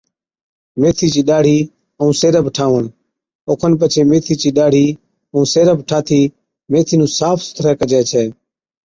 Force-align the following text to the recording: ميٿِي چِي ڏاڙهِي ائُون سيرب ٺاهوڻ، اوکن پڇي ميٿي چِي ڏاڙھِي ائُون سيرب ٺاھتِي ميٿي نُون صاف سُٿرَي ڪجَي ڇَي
ميٿِي 0.81 1.07
چِي 1.13 1.21
ڏاڙهِي 1.29 1.57
ائُون 1.99 2.11
سيرب 2.21 2.45
ٺاهوڻ، 2.55 2.83
اوکن 3.49 3.71
پڇي 3.79 4.01
ميٿي 4.09 4.33
چِي 4.41 4.49
ڏاڙھِي 4.57 4.85
ائُون 5.31 5.45
سيرب 5.53 5.77
ٺاھتِي 5.89 6.21
ميٿي 6.71 6.95
نُون 6.99 7.09
صاف 7.19 7.37
سُٿرَي 7.47 7.71
ڪجَي 7.79 8.01
ڇَي 8.11 8.25